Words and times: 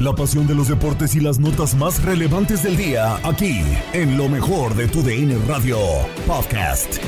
La 0.00 0.12
pasión 0.12 0.48
de 0.48 0.56
los 0.56 0.66
deportes 0.66 1.14
y 1.14 1.20
las 1.20 1.38
notas 1.38 1.76
más 1.76 2.02
relevantes 2.02 2.64
del 2.64 2.76
día, 2.76 3.14
aquí, 3.22 3.62
en 3.92 4.18
lo 4.18 4.28
mejor 4.28 4.74
de 4.74 4.88
tu 4.88 5.02
DN 5.02 5.38
Radio 5.46 5.78
Podcast. 6.26 6.98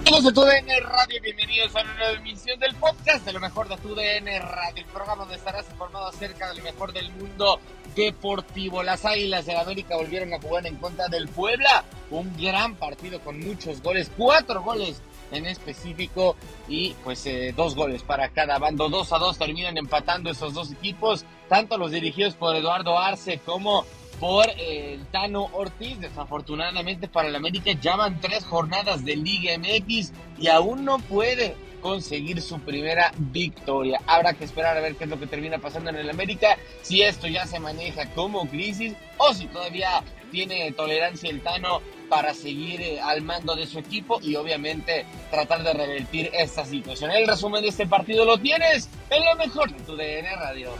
Amigos 0.00 0.24
de 0.24 0.32
TUDN 0.32 0.82
Radio, 0.82 1.22
bienvenidos 1.22 1.76
a 1.76 1.82
una 1.82 1.94
nueva 1.94 2.12
emisión 2.14 2.58
del 2.58 2.74
podcast 2.74 3.24
de 3.24 3.32
lo 3.32 3.38
mejor 3.38 3.68
de 3.68 3.76
TUDN 3.76 4.26
Radio, 4.40 4.82
el 4.82 4.84
programa 4.86 5.22
donde 5.22 5.36
estarás 5.36 5.64
informado 5.70 6.08
acerca 6.08 6.48
de 6.48 6.56
lo 6.56 6.64
mejor 6.64 6.92
del 6.92 7.12
mundo 7.12 7.60
deportivo. 7.98 8.82
Las 8.82 9.04
Águilas 9.04 9.46
de 9.46 9.56
América 9.56 9.96
volvieron 9.96 10.32
a 10.32 10.40
jugar 10.40 10.66
en 10.66 10.76
contra 10.76 11.08
del 11.08 11.28
Puebla, 11.28 11.84
un 12.10 12.34
gran 12.36 12.76
partido 12.76 13.20
con 13.20 13.40
muchos 13.40 13.82
goles, 13.82 14.10
cuatro 14.16 14.62
goles 14.62 15.02
en 15.32 15.44
específico 15.44 16.36
y 16.68 16.94
pues 17.04 17.26
eh, 17.26 17.52
dos 17.54 17.74
goles 17.74 18.02
para 18.02 18.30
cada 18.30 18.58
bando, 18.58 18.88
dos 18.88 19.12
a 19.12 19.18
dos 19.18 19.36
terminan 19.36 19.76
empatando 19.76 20.30
esos 20.30 20.54
dos 20.54 20.70
equipos, 20.70 21.26
tanto 21.48 21.76
los 21.76 21.90
dirigidos 21.90 22.34
por 22.34 22.54
Eduardo 22.54 22.98
Arce 22.98 23.40
como 23.44 23.84
por 24.20 24.48
eh, 24.48 24.94
el 24.94 25.06
Tano 25.06 25.48
Ortiz. 25.52 26.00
Desafortunadamente 26.00 27.08
para 27.08 27.28
el 27.28 27.36
América 27.36 27.72
llaman 27.72 28.20
tres 28.20 28.44
jornadas 28.44 29.04
de 29.04 29.16
Liga 29.16 29.58
MX 29.58 30.12
y 30.38 30.46
aún 30.46 30.84
no 30.84 30.98
puede 30.98 31.56
conseguir 31.80 32.40
su 32.42 32.60
primera 32.60 33.12
victoria. 33.16 34.00
Habrá 34.06 34.34
que 34.34 34.44
esperar 34.44 34.76
a 34.76 34.80
ver 34.80 34.96
qué 34.96 35.04
es 35.04 35.10
lo 35.10 35.18
que 35.18 35.26
termina 35.26 35.58
pasando 35.58 35.90
en 35.90 35.96
el 35.96 36.10
América, 36.10 36.58
si 36.82 37.02
esto 37.02 37.26
ya 37.26 37.46
se 37.46 37.60
maneja 37.60 38.10
como 38.10 38.48
crisis 38.48 38.94
o 39.16 39.32
si 39.34 39.46
todavía 39.46 40.02
tiene 40.30 40.72
tolerancia 40.72 41.30
el 41.30 41.42
Tano 41.42 41.80
para 42.08 42.34
seguir 42.34 42.80
eh, 42.80 43.00
al 43.00 43.22
mando 43.22 43.54
de 43.54 43.66
su 43.66 43.78
equipo 43.78 44.18
y 44.22 44.36
obviamente 44.36 45.04
tratar 45.30 45.62
de 45.62 45.72
revertir 45.72 46.30
esta 46.32 46.64
situación. 46.64 47.10
El 47.10 47.26
resumen 47.26 47.62
de 47.62 47.68
este 47.68 47.86
partido 47.86 48.24
lo 48.24 48.38
tienes 48.38 48.88
en 49.10 49.24
lo 49.24 49.36
mejor 49.36 49.70
de 49.72 49.80
tu 49.84 49.96
DN 49.96 50.36
Radio. 50.36 50.70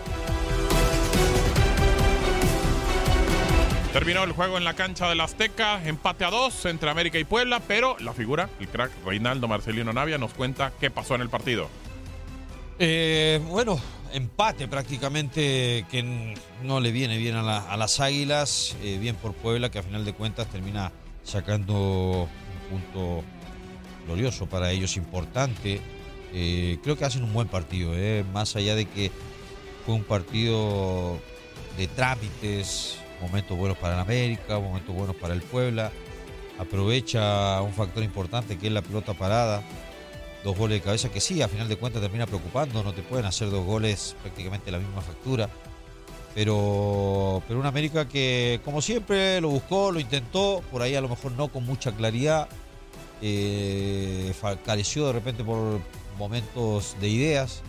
Terminó 3.93 4.23
el 4.23 4.33
juego 4.33 4.59
en 4.59 4.65
la 4.65 4.75
cancha 4.75 5.09
del 5.09 5.21
Azteca, 5.21 5.83
empate 5.83 6.27
a 6.27 6.31
dos 6.31 6.67
entre 6.67 6.91
América 6.91 7.19
y 7.19 7.25
Puebla, 7.25 7.61
pero 7.67 7.97
la 8.01 8.13
figura, 8.13 8.51
el 8.61 8.69
crack 8.69 8.93
Reinaldo 9.05 9.49
Marcelino 9.49 9.95
Navia, 9.95 10.19
nos 10.19 10.35
cuenta 10.35 10.73
qué 10.79 10.91
pasó 10.91 11.15
en 11.15 11.23
el 11.23 11.31
partido. 11.31 11.71
Eh, 12.79 13.41
bueno, 13.49 13.81
empate 14.13 14.69
prácticamente 14.69 15.87
que 15.91 16.37
no 16.63 16.81
le 16.81 16.93
viene 16.93 17.17
bien 17.17 17.37
a, 17.37 17.77
las 17.79 18.01
Águilas, 18.01 18.77
eh, 18.83 18.99
bien 18.99 19.17
por 19.17 19.33
Puebla, 19.33 19.71
que 19.71 19.79
a 19.79 19.83
final 19.83 20.05
de 20.05 20.13
cuentas 20.13 20.49
termina 20.49 20.93
sacando 21.25 22.29
un 22.71 22.79
punto 22.93 23.25
glorioso 24.05 24.47
para 24.47 24.71
ellos, 24.71 24.99
importante. 24.99 25.81
Eh, 26.35 26.79
creo 26.83 26.99
que 26.99 27.07
hacen 27.07 27.25
un 27.25 27.33
buen 27.33 27.49
partido, 27.49 27.93
más 28.35 28.55
allá 28.55 28.75
de 28.75 28.85
que 28.85 29.11
fue 29.87 29.95
un 29.95 30.05
partido 30.05 31.19
de 31.79 31.87
trámites, 31.87 32.99
momentos 33.21 33.57
buenos 33.57 33.79
para 33.79 33.95
el 33.95 34.01
América, 34.01 34.59
momentos 34.59 34.95
buenos 34.95 35.17
para 35.17 35.35
el 35.35 35.43
Puebla. 35.43 35.93
Aprovecha 36.59 37.63
un 37.63 37.73
factor 37.73 38.03
importante 38.03 38.59
que 38.59 38.67
es 38.67 38.73
la 38.73 38.83
pelota 38.83 39.15
parada. 39.15 39.63
Dos 40.45 40.57
goles 40.57 40.79
de 40.79 40.85
cabeza 40.85 41.09
que 41.09 41.21
sí, 41.21 41.43
a 41.43 41.49
final 41.49 41.69
de 41.69 41.77
cuentas 41.77 42.03
termina 42.03 42.27
preocupando. 42.27 42.83
No 42.83 42.93
te 42.93 43.03
pueden 43.03 43.27
hacer 43.27 43.51
dos 43.51 43.65
goles 43.65 44.17
prácticamente 44.23 44.71
la 44.71 44.79
misma 44.79 45.01
factura. 45.01 45.49
Pero, 46.35 47.43
pero 47.47 47.61
un 47.61 47.67
América 47.67 48.09
que, 48.09 48.61
como 48.65 48.83
siempre, 48.83 49.41
lo 49.41 49.49
buscó, 49.51 49.91
lo 49.91 50.01
intentó. 50.01 50.63
Por 50.71 50.83
ahí 50.83 50.95
a 50.95 51.01
lo 51.01 51.09
mejor 51.09 51.33
no 51.33 51.49
con 51.49 51.65
mucha 51.65 51.93
claridad. 51.93 52.49
Eh, 53.23 54.33
careció 54.65 55.07
de 55.09 55.13
repente 55.13 55.45
por 55.45 55.81
momentos 56.19 56.97
de 57.01 57.09
ideas. 57.09 57.63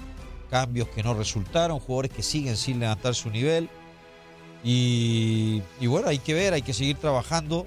Cambios 0.50 0.88
que 0.90 1.04
no 1.04 1.14
resultaron. 1.14 1.80
Jugadores 1.80 2.12
que 2.12 2.24
siguen 2.24 2.58
sin 2.58 2.80
levantar 2.80 3.16
su 3.16 3.30
nivel 3.30 3.70
y, 4.64 5.62
bueno, 5.88 6.10
hay 6.10 6.20
que 6.20 6.34
ver, 6.34 6.54
hay 6.54 6.62
que 6.62 6.74
seguir 6.74 6.98
trabajando, 6.98 7.66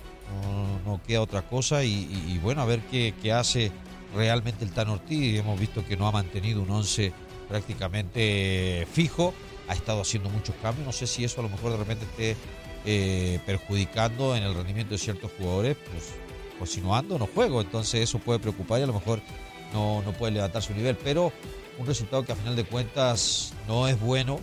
no, 0.85 1.01
queda 1.07 1.23
otra 1.23 1.43
cosa 1.43 1.85
y, 1.85 2.39
bueno, 2.43 2.63
a 2.63 2.67
ver 2.67 2.81
qué, 2.91 3.33
hace 3.33 3.73
realmente 4.15 4.65
el 4.65 4.73
Tan 4.73 4.89
Ortiz. 4.89 5.39
Hemos 5.39 5.59
visto 5.59 5.87
que 5.87 5.97
no 5.97 6.07
ha 6.07 6.13
mantenido 6.13 6.63
un 6.63 6.71
11 6.71 7.13
prácticamente 7.49 8.87
fijo, 8.93 9.35
ha 9.69 9.75
estado 9.75 10.01
haciendo 10.03 10.31
muchos 10.31 10.55
cambios, 10.63 10.87
no 10.87 10.93
sé 10.93 11.07
si 11.07 11.25
eso 11.25 11.41
a 11.41 11.45
lo 11.45 11.51
mejor 11.51 11.73
de 11.73 11.79
repente 11.79 12.05
esté 12.05 12.37
eh, 12.85 13.41
perjudicando 13.45 14.35
en 14.35 14.43
el 14.43 14.55
rendimiento 14.55 14.95
de 14.95 14.99
ciertos 14.99 15.31
jugadores, 15.37 15.77
pues 15.91 16.15
continuando 16.59 17.19
no 17.19 17.27
juego, 17.27 17.61
entonces 17.61 18.01
eso 18.03 18.19
puede 18.19 18.39
preocupar 18.39 18.81
y 18.81 18.85
a 18.85 18.87
lo 18.87 18.95
mejor 18.95 19.21
no, 19.73 20.03
no 20.03 20.13
puede 20.13 20.33
levantar 20.33 20.63
su 20.63 20.73
nivel, 20.73 20.97
pero 20.97 21.33
un 21.79 21.87
resultado 21.87 22.25
que 22.25 22.33
a 22.33 22.37
final 22.37 22.57
de 22.57 22.65
cuentas 22.65 23.53
no 23.69 23.87
es 23.87 24.01
bueno 24.01 24.39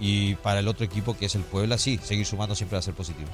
y 0.00 0.34
para 0.36 0.60
el 0.60 0.68
otro 0.68 0.84
equipo 0.84 1.16
que 1.16 1.26
es 1.26 1.34
el 1.34 1.42
Puebla, 1.42 1.78
sí, 1.78 1.98
seguir 2.02 2.26
sumando 2.26 2.54
siempre 2.54 2.76
va 2.76 2.80
a 2.80 2.82
ser 2.82 2.94
positivo. 2.94 3.30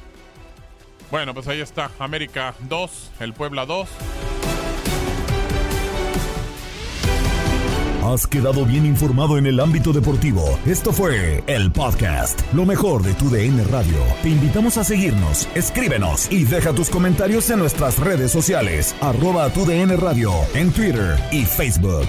Bueno, 1.11 1.35
pues 1.35 1.49
ahí 1.49 1.61
está, 1.61 1.91
América 1.99 2.55
2, 2.69 3.11
el 3.21 3.33
Puebla 3.33 3.67
2. 3.67 3.89
Has 8.03 8.27
quedado 8.27 8.65
bien 8.65 8.87
informado 8.87 9.37
en 9.37 9.47
el 9.47 9.61
ámbito 9.61 9.93
deportivo. 9.93 10.59
Esto 10.65 10.91
fue 10.93 11.45
el 11.47 11.71
podcast, 11.71 12.41
lo 12.55 12.65
mejor 12.65 13.03
de 13.03 13.13
tu 13.15 13.29
DN 13.29 13.63
Radio. 13.65 13.99
Te 14.23 14.31
invitamos 14.31 14.79
a 14.79 14.85
seguirnos, 14.85 15.47
escríbenos 15.55 16.33
y 16.33 16.45
deja 16.45 16.73
tus 16.73 16.89
comentarios 16.89 17.51
en 17.51 17.59
nuestras 17.59 17.99
redes 17.99 18.33
sociales, 18.33 18.97
arroba 19.01 19.51
tu 19.51 19.67
DN 19.67 19.97
Radio, 19.97 20.33
en 20.55 20.73
Twitter 20.73 21.17
y 21.31 21.45
Facebook. 21.45 22.09